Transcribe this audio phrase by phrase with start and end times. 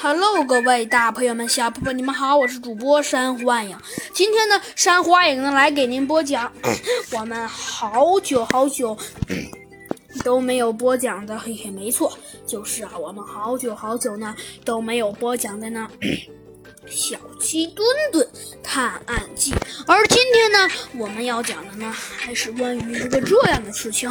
[0.00, 3.76] Hello，各位大朋友们、小朋友们，你们好，我是主播山幻影。
[4.12, 6.52] 今天呢，山花影呢来给您播讲
[7.10, 8.96] 我们好久好久
[10.22, 12.16] 都没有播讲的，嘿嘿，没错，
[12.46, 14.32] 就是啊，我们好久好久呢
[14.64, 15.88] 都没有播讲的呢，
[16.86, 18.24] 《小鸡墩墩
[18.62, 19.50] 探案记》。
[19.84, 24.08] 而今天呢，我们要讲的呢，还是关于一个这样的事情。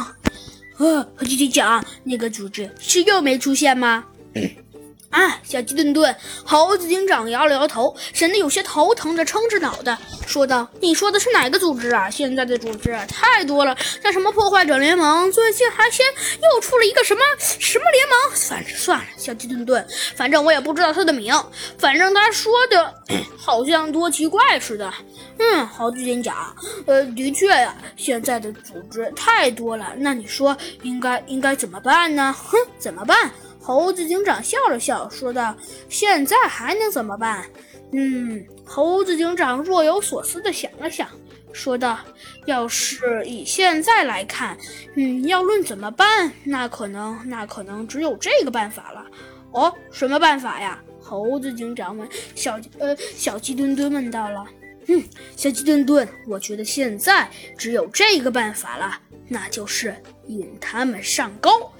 [0.76, 4.04] 呃，和弟弟讲，那个组织是又没出现吗？
[5.10, 6.14] 啊，小鸡顿顿，
[6.44, 9.96] 猴子警长摇了摇头，显得有些头疼的撑着脑袋，
[10.26, 12.10] 说道：“你说的是哪个组织啊？
[12.10, 16.04] 现在的组织太多了，像什么破坏者联盟，最近还先
[16.42, 18.36] 又出了一个什么什么联盟。
[18.36, 21.34] 反正算了，小鸡顿顿，反正我也不知道他的名，
[21.78, 22.94] 反正他说的
[23.38, 24.92] 好像多奇怪似的。
[25.38, 26.54] 嗯，猴子警长，
[26.84, 32.34] 呃，的确呀，现在的组织太多了，那你说应该应该怎么办呢？
[32.36, 35.56] 哼，怎么办？”猴子警长笑了笑，说道
[35.88, 37.44] ：“现在还能怎么办？”
[37.92, 41.08] 嗯，猴子警长若有所思地想了想，
[41.52, 41.98] 说道
[42.46, 44.56] ：“要是以现在来看，
[44.94, 49.06] 嗯，要论怎么办，那可能，那可能只有这个办法了。”
[49.52, 50.78] 哦，什么办法呀？
[51.00, 52.06] 猴子警长问。
[52.34, 54.44] 小呃，小鸡墩墩问到了。
[54.88, 55.02] 嗯，
[55.36, 61.70] 小鸡墩墩，我觉得现在只有这个办法了，那就是引他们上钩。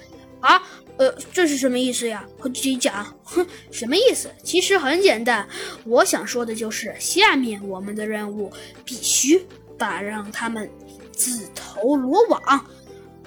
[0.40, 0.62] 啊，
[0.98, 2.24] 呃，这是什么意思呀？
[2.38, 4.28] 和自己讲， 哼，什么意思？
[4.42, 5.48] 其实很简单，
[5.84, 8.52] 我想说的就是，下面我们的任务
[8.84, 9.46] 必须
[9.78, 10.68] 把让他们
[11.12, 12.66] 自投罗网。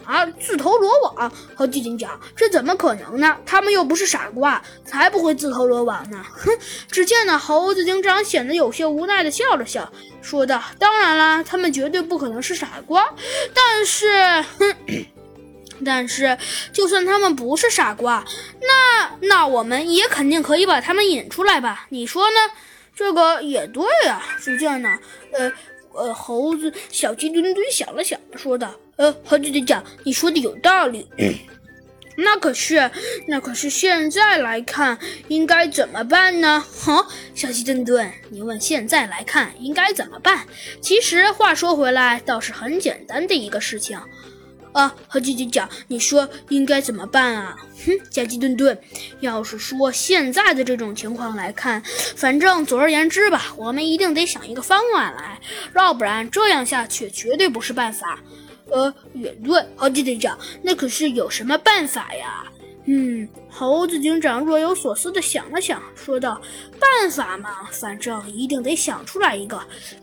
[0.04, 1.32] 啊，自投罗网？
[1.56, 3.38] 和自己讲，这怎么可能呢？
[3.46, 6.26] 他们又不是傻瓜，才不会自投罗网呢！
[6.32, 6.50] 哼！
[6.90, 9.90] 只见那猴子警长显得有些无奈的笑了笑，
[10.22, 13.14] 说道：“当然啦，他们绝对不可能是傻瓜，
[13.54, 14.76] 但是，哼。”
[15.84, 16.38] 但是，
[16.72, 18.26] 就算他们不是傻瓜，
[18.62, 21.88] 那那我们也肯定可以把他们引出来吧？
[21.90, 22.54] 你说呢？
[22.96, 24.22] 这个也对啊。
[24.40, 24.90] 是这样的，
[25.34, 25.52] 呃
[25.94, 31.08] 呃，猴子小鸡墩墩想了想，说道：“呃，猴子警长，你说的有道理。
[32.18, 32.92] 那可是，
[33.28, 35.00] 那可是现在来看，
[35.30, 36.64] 应该怎么办呢？
[36.84, 40.46] 哈，小鸡墩墩，你问现在来看应该怎么办？
[40.82, 44.00] 其实话说回来，倒是很简单的一个事情。”
[44.74, 47.56] 啊，猴姐姐讲，你说应该怎么办啊？
[47.86, 48.78] 哼，小鸡顿顿，
[49.20, 51.82] 要是说现在的这种情况来看，
[52.16, 55.40] 反正总而言之吧，我们一定得想一个方案来，
[55.76, 58.20] 要不然这样下去绝对不是办法。
[58.72, 62.46] 呃，也对，猴姐姐讲，那可是有什么办法呀？
[62.86, 66.42] 嗯，猴子警长若有所思地想了想，说道
[66.80, 69.62] ：“办法嘛，反正一定得想出来一个，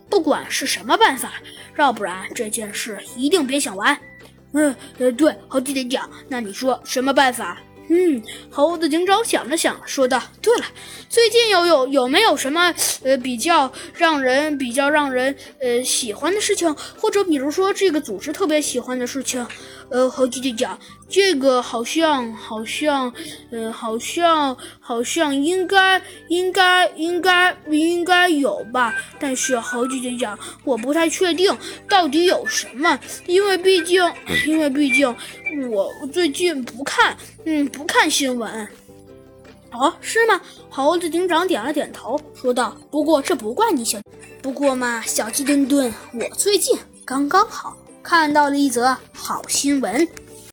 [0.08, 1.32] 不管是什么办法，
[1.76, 3.98] 要不然这件事一定别想完。”
[4.52, 4.74] 嗯，
[5.16, 7.58] 对，好几点讲，那你说什么办法？
[7.90, 10.64] 嗯，猴子警长想了想，说道：“对了，
[11.08, 19.46] 最近有有有没有什么呃比较让人比较让人呃喜欢的事情，或者比如说这个组织特别喜欢的事情？”
[19.90, 20.78] 呃，猴子警长，
[21.08, 23.10] 这个好像好像
[23.50, 28.94] 呃好像好像应该应该应该应该有吧？
[29.18, 31.56] 但是猴子警长，我不太确定
[31.88, 34.02] 到底有什么，因为毕竟
[34.46, 35.08] 因为毕竟
[35.70, 37.16] 我最近不看。
[37.50, 38.68] 嗯，不看新闻，
[39.72, 40.38] 哦，是吗？
[40.68, 43.98] 猴子警长点了点头，说道：“不过这不怪你，小
[44.42, 50.06] 不过嘛，小鸡墩墩，我最近刚刚好看到了一则好新闻。”